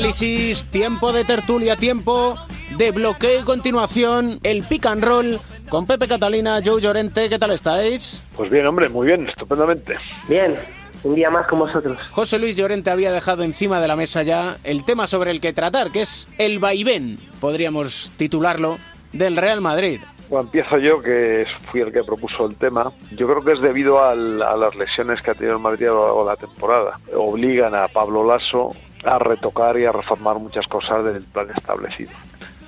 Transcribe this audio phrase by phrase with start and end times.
[0.00, 2.34] Análisis, tiempo de tertulia, tiempo
[2.78, 5.38] de bloqueo y continuación, el pick and roll
[5.68, 8.22] con Pepe Catalina, Joe Llorente, ¿qué tal estáis?
[8.34, 9.96] Pues bien, hombre, muy bien, estupendamente.
[10.26, 10.58] Bien,
[11.04, 11.98] un día más con vosotros.
[12.12, 15.52] José Luis Llorente había dejado encima de la mesa ya el tema sobre el que
[15.52, 18.78] tratar, que es el vaivén, podríamos titularlo,
[19.12, 20.00] del Real Madrid.
[20.30, 22.90] Bueno, empiezo yo, que fui el que propuso el tema.
[23.10, 26.04] Yo creo que es debido a las lesiones que ha tenido el Madrid a lo
[26.06, 27.00] largo de la temporada.
[27.14, 28.70] Obligan a Pablo Lasso
[29.04, 32.12] a retocar y a reformar muchas cosas del plan establecido.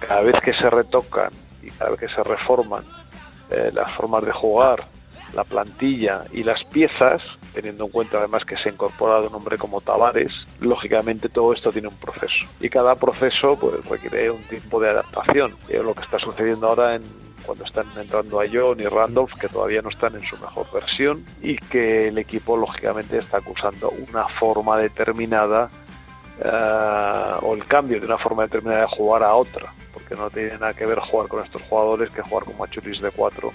[0.01, 1.31] Cada vez que se retocan
[1.63, 2.83] y cada vez que se reforman
[3.51, 4.85] eh, las formas de jugar,
[5.35, 7.23] la plantilla y las piezas,
[7.55, 11.71] teniendo en cuenta además que se ha incorporado un hombre como Tavares, lógicamente todo esto
[11.71, 12.47] tiene un proceso.
[12.61, 15.55] Y cada proceso pues, requiere un tiempo de adaptación.
[15.69, 17.03] Es lo que está sucediendo ahora en
[17.43, 21.25] cuando están entrando a John y Randolph, que todavía no están en su mejor versión,
[21.43, 25.69] y que el equipo lógicamente está acusando una forma determinada
[26.41, 30.53] eh, o el cambio de una forma determinada de jugar a otra, porque no tiene
[30.53, 33.53] nada que ver jugar con estos jugadores que jugar con Machuris de 4,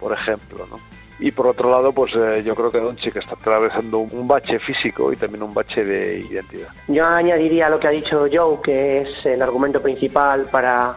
[0.00, 0.80] por ejemplo, ¿no?
[1.18, 5.10] Y por otro lado, pues eh, yo creo que Doncic está atravesando un bache físico
[5.12, 6.68] y también un bache de identidad.
[6.88, 10.94] Yo añadiría lo que ha dicho Joe, que es el argumento principal para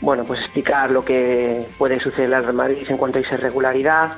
[0.00, 4.16] bueno, pues explicar lo que puede suceder en el Madrid en cuanto a irregularidad.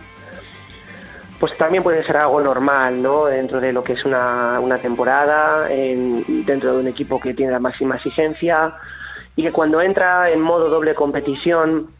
[1.38, 3.26] Pues también puede ser algo normal, ¿no?
[3.26, 7.96] Dentro de lo que es una, temporada, dentro de un equipo que tiene la máxima
[7.96, 8.74] exigencia
[9.34, 11.90] y que cuando entra en modo doble competición,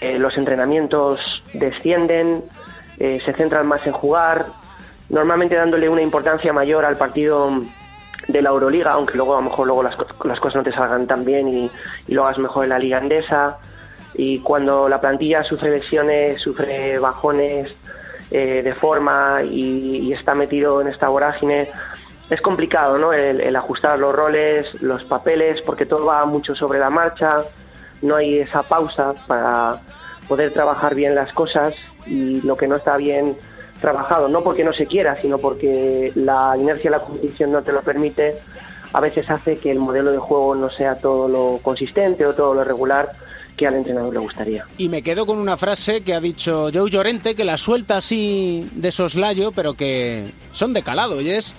[0.00, 2.42] eh, los entrenamientos descienden,
[2.98, 4.46] eh, se centran más en jugar,
[5.10, 7.60] normalmente dándole una importancia mayor al partido
[8.28, 11.06] de la Euroliga, aunque luego a lo mejor luego las, las cosas no te salgan
[11.06, 11.70] tan bien y,
[12.08, 13.58] lo hagas mejor en la Liga Andesa.
[14.14, 17.74] Y cuando la plantilla sufre lesiones, sufre bajones
[18.30, 21.68] eh, de forma y, está metido en esta vorágine,
[22.28, 23.12] es complicado ¿no?
[23.12, 27.38] El, ajustar los roles, los papeles, porque todo va mucho sobre la marcha,
[28.02, 29.80] no hay esa pausa para
[30.28, 31.74] poder trabajar bien las cosas
[32.06, 33.36] y lo que no está bien
[33.80, 37.72] trabajado, no porque no se quiera, sino porque la inercia de la competición no te
[37.72, 38.36] lo permite,
[38.92, 42.54] a veces hace que el modelo de juego no sea todo lo consistente o todo
[42.54, 43.10] lo regular
[43.56, 44.64] que al entrenador le gustaría.
[44.78, 48.66] Y me quedo con una frase que ha dicho Joe Llorente, que la suelta así
[48.74, 51.54] de soslayo, pero que son de calado, y es,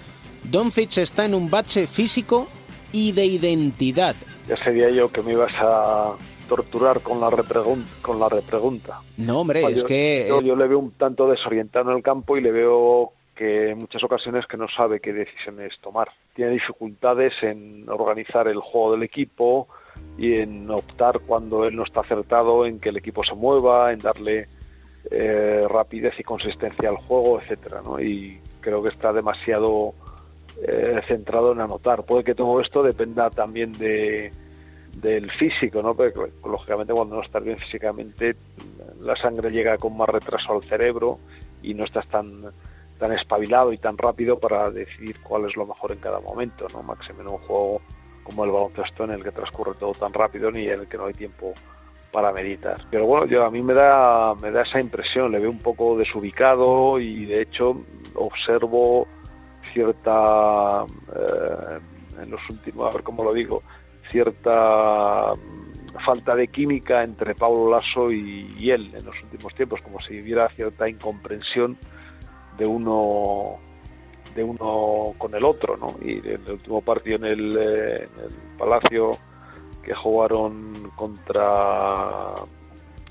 [0.72, 2.47] Fitch está en un bache físico
[2.92, 4.16] y de identidad.
[4.48, 6.13] Ya sería yo que me ibas a
[6.50, 7.88] torturar con la repregunta.
[8.02, 9.02] Con la repregunta.
[9.18, 10.28] No, hombre, es que...
[10.28, 14.03] Yo, le veo un tanto desorientado en el campo y le veo que en muchas
[14.03, 16.09] ocasiones que no sabe qué decisiones tomar.
[16.36, 19.68] Tiene dificultades en organizar el juego del equipo
[20.18, 24.00] y en optar cuando él no está acertado en que el equipo se mueva, en
[24.00, 24.47] darle
[25.09, 28.00] eh, rapidez y consistencia al juego, etcétera, ¿no?
[28.00, 29.94] Y creo que está demasiado
[30.63, 32.03] eh, centrado en anotar.
[32.03, 34.31] Puede que todo esto dependa también de,
[34.96, 35.96] del físico, ¿no?
[35.96, 38.36] Porque lógicamente cuando no estás bien físicamente
[39.02, 41.19] la sangre llega con más retraso al cerebro
[41.63, 42.52] y no estás tan
[43.01, 46.84] tan espabilado y tan rápido para decidir cuál es lo mejor en cada momento, ¿no?
[46.84, 47.81] Máximo en un juego
[48.23, 51.07] como el baloncesto en el que transcurre todo tan rápido ni en el que no
[51.07, 51.51] hay tiempo
[52.12, 52.79] para meditar.
[52.91, 55.97] Pero bueno, yo a mí me da me da esa impresión, le veo un poco
[55.97, 57.75] desubicado y de hecho
[58.13, 59.07] observo
[59.73, 60.85] cierta
[61.16, 61.79] eh,
[62.22, 63.63] en los últimos, a ver cómo lo digo,
[64.12, 70.00] cierta mm, falta de química entre Pablo Lasso y, él en los últimos tiempos, como
[70.01, 71.79] si hubiera cierta incomprensión
[72.61, 73.57] de uno
[74.35, 75.95] de uno con el otro, ¿no?
[76.01, 79.17] Y en el último partido en el, eh, en el Palacio
[79.83, 82.35] que jugaron contra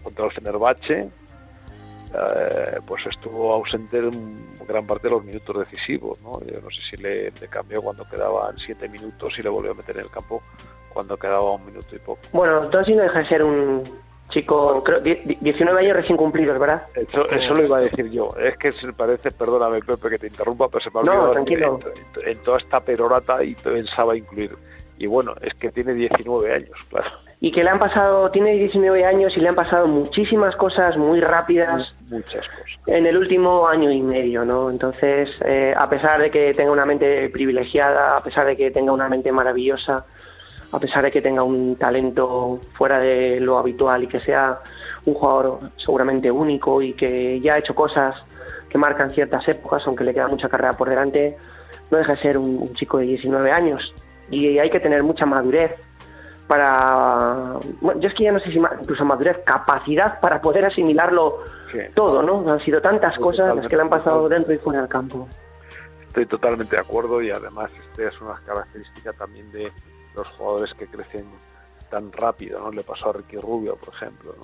[0.03, 1.01] contra el Fenerbahce,
[2.15, 6.19] eh, pues estuvo ausente en gran parte de los minutos decisivos.
[6.23, 6.41] ¿no?
[6.47, 9.97] Yo no sé si le, cambió cuando quedaban siete minutos y le volvió a meter
[9.99, 10.43] en el campo
[10.95, 12.21] cuando quedaba un minuto y poco.
[12.33, 13.83] Bueno, entonces no deja de ser un
[14.31, 16.83] chico, creo, 19 años recién cumplidos, ¿verdad?
[16.95, 18.35] Eso, eso, lo iba a decir yo.
[18.39, 21.81] Es que se parece, perdóname Pepe que te interrumpa, pero se me ha olvidado tranquilo.
[22.23, 24.57] En, en, toda esta perorata y pensaba incluir.
[25.01, 27.11] Y bueno, es que tiene 19 años, claro.
[27.41, 31.23] Y que le han pasado, tiene 19 años y le han pasado muchísimas cosas muy
[31.23, 31.95] rápidas.
[32.11, 32.67] Muchas cosas.
[32.87, 34.69] En el último año y medio, ¿no?
[34.69, 38.93] Entonces, eh, a pesar de que tenga una mente privilegiada, a pesar de que tenga
[38.93, 40.05] una mente maravillosa,
[40.73, 44.61] a pesar de que tenga un talento fuera de lo habitual y que sea
[45.05, 48.17] un jugador seguramente único y que ya ha hecho cosas
[48.69, 51.37] que marcan ciertas épocas, aunque le queda mucha carrera por delante,
[51.91, 53.95] no deja de ser un, chico de 19 años
[54.31, 55.73] y hay que tener mucha madurez
[56.47, 61.45] para, bueno, yo es que ya no sé si incluso madurez, capacidad para poder asimilarlo
[61.95, 62.51] todo, ¿no?
[62.51, 65.29] Han sido tantas cosas las que le han pasado dentro y fuera del campo.
[66.09, 69.71] Estoy totalmente de acuerdo y además esta es una característica también de
[70.15, 71.27] los jugadores que crecen
[71.91, 72.71] tan rápido, ¿no?
[72.71, 74.35] Le pasó a Ricky Rubio, por ejemplo,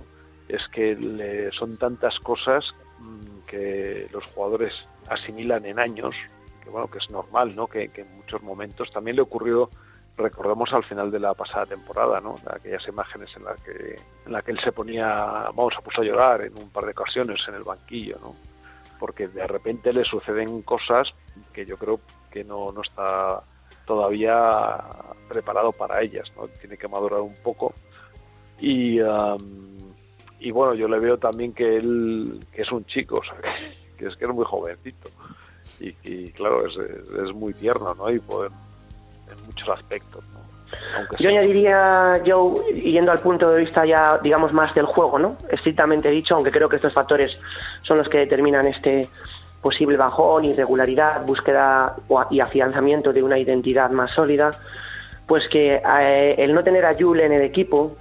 [0.48, 4.74] Es que son tantas cosas mm, que los jugadores
[5.08, 6.14] asimilan en años,
[6.62, 7.66] que bueno, que es normal, ¿no?
[7.66, 9.70] Que, en muchos momentos también le ocurrió,
[10.16, 12.36] recordemos al final de la pasada temporada, ¿no?
[12.50, 15.06] aquellas imágenes en las que en la que él se ponía,
[15.54, 18.34] vamos, a puso a llorar en un par de ocasiones en el banquillo, ¿no?
[18.98, 21.12] Porque de repente le suceden cosas
[21.52, 23.42] que yo creo que no, no está
[23.86, 24.78] todavía
[25.28, 26.48] preparado para ellas, ¿no?
[26.60, 27.74] Tiene que madurar un poco.
[28.60, 28.98] Y,
[30.40, 33.22] y bueno, yo le veo también que él que es un chico,
[33.98, 35.08] que, es que es muy jovencito.
[35.80, 38.08] Y, claro, es, es, muy tierno, ¿no?
[38.10, 38.52] Y poder,
[39.28, 40.24] en muchos aspectos,
[41.18, 45.36] yo añadiría, Joe, yendo al punto de vista ya, digamos, más del juego, ¿no?
[45.48, 47.36] Estrictamente dicho, aunque creo que estos factores
[47.82, 49.08] son los que determinan este
[49.60, 51.96] posible bajón, irregularidad, búsqueda
[52.30, 54.50] y afianzamiento de una identidad más sólida,
[55.26, 57.96] pues que eh, el no tener a Jules en el equipo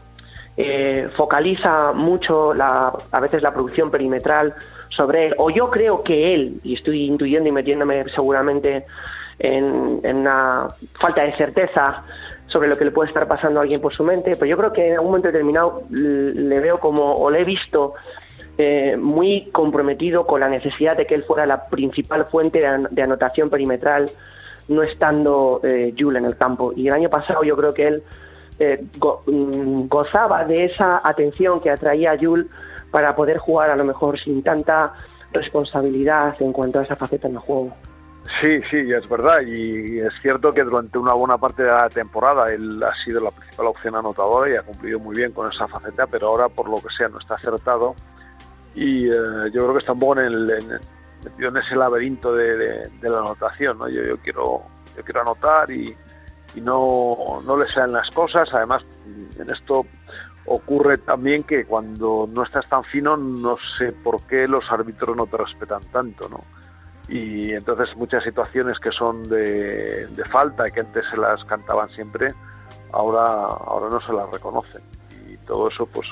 [0.57, 4.53] eh, focaliza mucho la, a veces la producción perimetral
[4.89, 8.85] sobre él, o yo creo que él, y estoy intuyendo y metiéndome seguramente
[9.39, 10.67] en, en una
[10.99, 12.03] falta de certeza
[12.47, 14.71] sobre lo que le puede estar pasando a alguien por su mente, pero yo creo
[14.71, 17.95] que en algún momento determinado le veo como, o le he visto
[18.57, 23.49] eh, muy comprometido con la necesidad de que él fuera la principal fuente de, anotación
[23.49, 24.09] perimetral,
[24.67, 26.71] no estando eh, en el campo.
[26.75, 28.03] Y el año pasado yo creo que él
[28.59, 28.83] eh,
[29.27, 32.17] mm, gozaba de esa atención que atraía a
[32.91, 34.93] para poder jugar a lo mejor sin tanta
[35.33, 37.75] responsabilidad en cuanto a esa faceta en el juego.
[38.39, 39.41] Sí, sí, es verdad.
[39.45, 43.31] Y es cierto que durante una buena parte de la temporada él ha sido la
[43.31, 46.77] principal opción anotadora y ha cumplido muy bien con esa faceta, pero ahora, por lo
[46.77, 47.95] que sea, no está acertado.
[48.75, 49.17] Y eh,
[49.53, 50.79] yo creo que está un poco en, el,
[51.23, 53.77] metido en ese laberinto de, la anotación.
[53.77, 53.89] ¿no?
[53.89, 54.63] Yo, yo, quiero,
[54.95, 55.95] yo quiero anotar y,
[56.55, 58.49] y no, no le sean las cosas.
[58.53, 58.83] Además,
[59.39, 59.85] en esto
[60.45, 65.25] ocurre también que cuando no estás tan fino, no sé por qué los árbitros no
[65.25, 66.29] te respetan tanto.
[66.29, 66.43] ¿no?
[67.07, 72.33] y entonces muchas situaciones que son de, falta y que antes se las cantaban siempre
[72.91, 74.81] ahora ahora no se las reconocen
[75.29, 76.07] y todo eso pues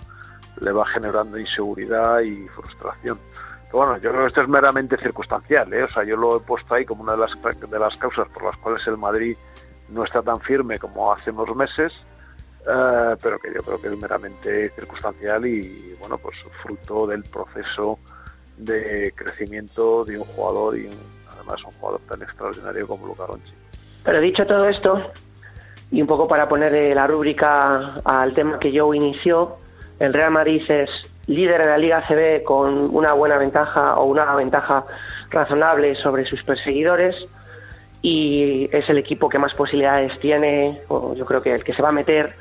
[0.64, 3.20] le va generando inseguridad y frustración
[3.68, 5.84] Pero bueno yo creo que esto es meramente circunstancial ¿eh?
[5.84, 7.32] o sea yo lo he puesto ahí como una de las
[7.70, 9.36] de las causas por las cuales el Madrid
[9.90, 11.94] no está tan firme como hace unos meses
[12.66, 18.00] eh, pero que yo creo que es meramente circunstancial y bueno pues fruto del proceso
[18.58, 20.90] de crecimiento de un jugador y
[21.32, 23.54] además un jugador tan extraordinario como Luca Ronchi.
[24.04, 25.12] Pero dicho todo esto,
[25.92, 29.58] y un poco para poner la rúbrica al tema que Joe inició,
[30.00, 30.90] el Real Madrid es
[31.28, 34.86] líder de la Liga CB con una buena ventaja o una ventaja
[35.30, 37.28] razonable sobre sus perseguidores
[38.02, 41.82] y es el equipo que más posibilidades tiene, o yo creo que el que se
[41.82, 42.36] va a meter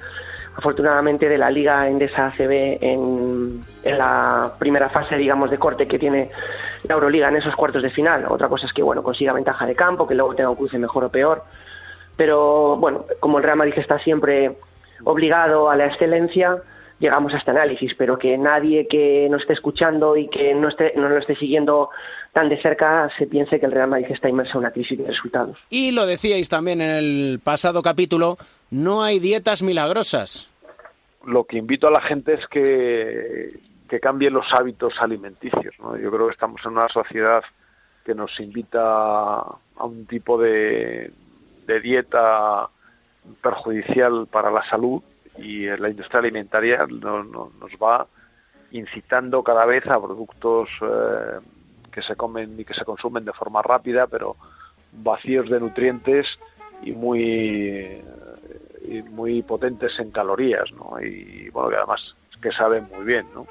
[0.57, 5.99] afortunadamente de la Liga Endesa ACB en, en la primera fase, digamos, de corte que
[5.99, 6.31] tiene
[6.83, 8.27] la Euroliga en esos cuartos de final.
[8.29, 11.05] Otra cosa es que, bueno, consiga ventaja de campo, que luego tenga un cruce mejor
[11.05, 11.45] o peor.
[12.17, 14.57] Pero, bueno, como el Real Madrid está siempre
[15.05, 16.59] obligado a la excelencia,
[17.03, 20.93] llegamos a este análisis, pero que nadie que nos esté escuchando y que no, esté,
[20.97, 21.91] no lo esté siguiendo
[22.33, 25.09] tan de cerca se piense que el Real Madrid está inmerso en una crisis de
[25.09, 25.59] resultados.
[25.69, 28.39] Y lo decíais también en el pasado capítulo,
[28.71, 30.55] no hay dietas milagrosas.
[31.27, 33.49] Lo que invito a la gente es que,
[33.89, 35.75] que cambien los hábitos alimenticios.
[35.81, 35.97] ¿no?
[35.97, 37.43] Yo creo que estamos en una sociedad
[38.05, 41.11] que nos invita a un tipo de,
[41.67, 42.69] de dieta
[43.43, 45.03] perjudicial para la salud
[45.39, 48.07] y la industria alimentaria nos va
[48.71, 51.41] incitando cada vez a productos eh,
[51.91, 54.37] que se comen y que se consumen de forma rápida, pero
[54.93, 56.27] vacíos de nutrientes
[56.83, 58.03] y muy
[59.11, 61.01] muy potentes en calorías, ¿no?
[61.01, 63.47] Y bueno, que además que saben muy bien, ¿no?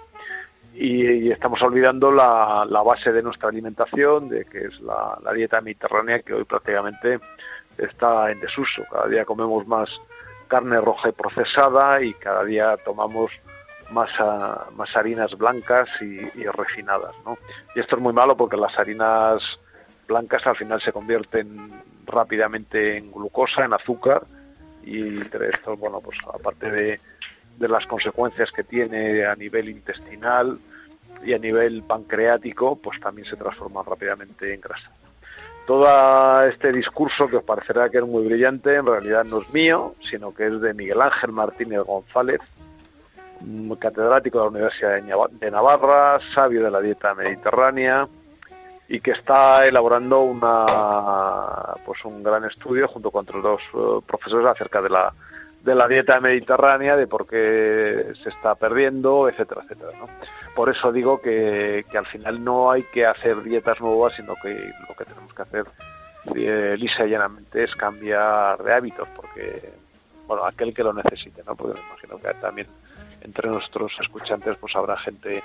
[0.74, 6.20] Y, estamos olvidando la, base de nuestra alimentación, de que es la, la dieta mediterránea
[6.20, 7.20] que hoy prácticamente
[7.78, 8.84] está en desuso.
[8.90, 9.90] Cada día comemos más
[10.52, 13.32] carne roja y procesada y cada día tomamos
[13.90, 17.16] más, ah, más harinas blancas y, refinadas.
[17.26, 17.38] ¿no?
[17.74, 19.42] Y esto es muy malo porque las harinas
[20.10, 21.72] blancas al final se convierten
[22.06, 24.24] rápidamente en glucosa, en azúcar
[24.84, 27.00] y esto, bueno, pues aparte de,
[27.58, 30.58] de las consecuencias que tiene a nivel intestinal
[31.24, 34.92] y a nivel pancreático, pues también se transforma rápidamente en grasa
[35.72, 39.96] todo este discurso que os parecerá que es muy brillante, en realidad no es mío,
[40.10, 42.42] sino que es de Miguel Ángel Martínez González,
[43.80, 45.02] catedrático de la Universidad
[45.32, 48.06] de Navarra, sabio de la dieta mediterránea
[48.90, 54.48] y que está elaborando una pues un gran estudio junto con otros dos eh, profesores
[54.48, 55.14] acerca de la
[55.64, 59.92] de la dieta mediterránea, de por qué se está perdiendo, etcétera, etcétera.
[60.00, 60.08] ¿no?
[60.56, 64.50] Por eso digo que, que, al final no hay que hacer dietas nuevas, sino que
[64.90, 65.66] lo que tenemos que hacer
[66.36, 69.72] eh, lisa y llanamente es cambiar de hábitos, porque,
[70.28, 71.56] bueno, aquel que lo necesite, ¿no?
[71.56, 72.68] Porque me imagino que también
[73.22, 75.44] entre nuestros escuchantes pues habrá gente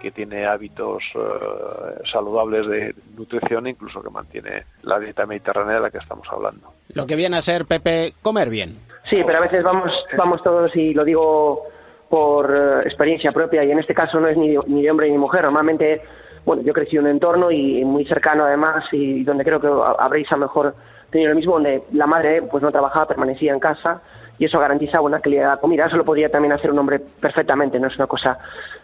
[0.00, 5.90] que tiene hábitos eh, saludables de nutrición, incluso que mantiene la dieta mediterránea de la
[5.90, 6.72] que estamos hablando.
[6.94, 8.78] Lo que viene a ser, Pepe, comer bien.
[9.10, 11.64] Sí, pero a veces vamos, vamos todos, y lo digo
[12.08, 15.06] por eh, experiencia propia, y en este caso no es ni de, ni de hombre
[15.06, 15.42] ni de mujer.
[15.44, 16.02] Normalmente,
[16.48, 20.32] bueno, yo crecí en un entorno y muy cercano además, y donde creo que habréis
[20.32, 20.74] a lo mejor
[21.10, 24.00] tenido lo mismo, donde la madre pues no trabajaba, permanecía en casa,
[24.38, 25.84] y eso garantiza buena calidad de comida.
[25.84, 28.38] Eso lo podría también hacer un hombre perfectamente, no es una cosa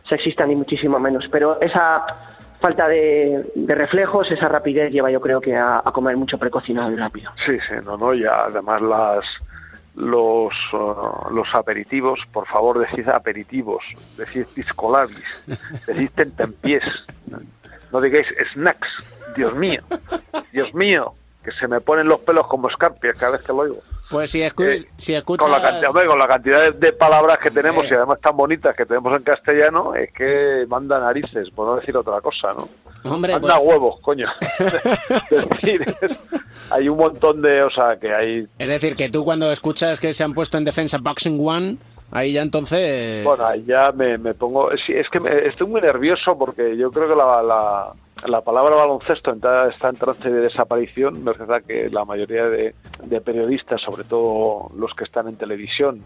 [0.06, 1.26] sexista ni muchísimo menos.
[1.32, 2.04] Pero esa
[2.60, 7.30] falta de, reflejos, esa rapidez lleva yo creo que a, comer mucho precocinado y rápido.
[7.46, 9.24] Sí, sí, no, no, ya además las
[9.94, 13.84] los, uh, los aperitivos, por favor decid aperitivos,
[14.16, 15.24] decid piscolabis,
[15.86, 16.84] decid tentempiés,
[17.92, 18.88] no digáis snacks,
[19.36, 19.80] Dios mío,
[20.52, 23.82] Dios mío, que se me ponen los pelos como escarpias cada vez que lo oigo.
[24.10, 25.44] Pues si, escu eh, si escuchas...
[25.44, 27.88] Con la cantidad, con la cantidad de, de palabras que tenemos eh.
[27.90, 31.96] y además tan bonitas que tenemos en castellano, es que manda narices, por no decir
[31.96, 32.68] otra cosa, ¿no?
[33.04, 33.62] Hombre, manda pues...
[33.68, 34.26] huevos, coño.
[35.30, 37.62] es decir, es, hay un montón de...
[37.62, 38.46] O sea, que hay...
[38.58, 41.76] Es decir, que tú cuando escuchas que se han puesto en defensa Boxing One...
[42.10, 43.24] Ahí ya entonces...
[43.24, 44.70] Bueno, ahí ya me, me pongo...
[44.86, 47.92] Sí, es que me, estoy muy nervioso porque yo creo que la, la,
[48.26, 51.16] la palabra baloncesto está, está en trance de desaparición.
[51.16, 56.02] Es verdad que la mayoría de, de, periodistas, sobre todo los que están en televisión,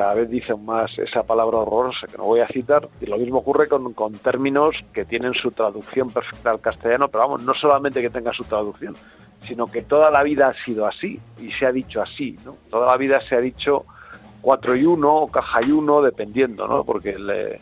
[0.00, 2.88] cada vez dicen más esa palabra horrorosa que no voy a citar.
[3.02, 7.24] Y lo mismo ocurre con, con términos que tienen su traducción perfecta al castellano, pero
[7.24, 8.94] vamos, no solamente que tenga su traducción,
[9.46, 12.38] sino que toda la vida ha sido así y se ha dicho así.
[12.46, 12.56] ¿no?
[12.70, 13.84] Toda la vida se ha dicho
[14.40, 16.82] 4 y 1 o caja y 1, dependiendo, ¿no?
[16.82, 17.60] porque el,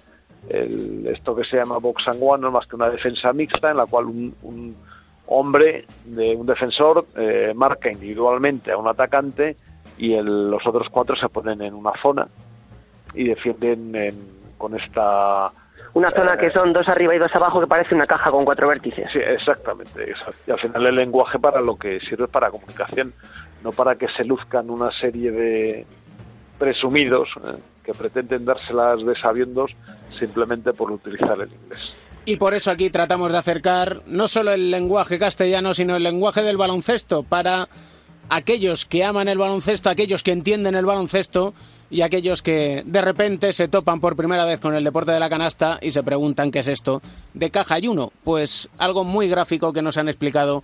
[1.08, 3.78] esto que se llama box and one no es más que una defensa mixta en
[3.78, 4.76] la cual un, un
[5.26, 9.56] hombre, de un defensor, eh, marca individualmente a un atacante
[9.96, 12.28] y el, los otros cuatro se ponen en una zona
[13.14, 14.14] y defienden en,
[14.56, 15.52] con esta
[15.94, 18.44] una zona eh, que son dos arriba y dos abajo que parece una caja con
[18.44, 19.10] cuatro vértices.
[19.12, 20.14] Sí, exactamente.
[20.46, 23.14] Y al final el lenguaje para lo que sirve para comunicación,
[23.64, 25.86] no para que se luzcan una serie de
[26.58, 29.70] presumidos eh, que pretenden dárselas de sabiendos
[30.18, 32.08] simplemente por utilizar el inglés.
[32.24, 36.42] Y por eso aquí tratamos de acercar no solo el lenguaje castellano, sino el lenguaje
[36.42, 37.68] del baloncesto para
[38.28, 41.54] aquellos que aman el baloncesto, aquellos que entienden el baloncesto
[41.90, 45.30] y aquellos que de repente se topan por primera vez con el deporte de la
[45.30, 47.00] canasta y se preguntan qué es esto
[47.34, 48.12] de caja y uno.
[48.24, 50.62] Pues algo muy gráfico que nos han explicado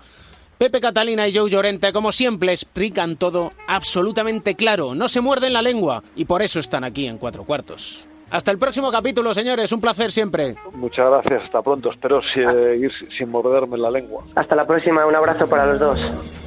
[0.58, 5.62] Pepe Catalina y Joe Llorente, como siempre, explican todo absolutamente claro, no se muerden la
[5.62, 8.06] lengua y por eso están aquí en cuatro cuartos.
[8.30, 10.56] Hasta el próximo capítulo, señores, un placer siempre.
[10.72, 11.92] Muchas gracias, hasta pronto.
[11.92, 14.24] Espero seguir sin morderme la lengua.
[14.34, 16.43] Hasta la próxima, un abrazo para los dos.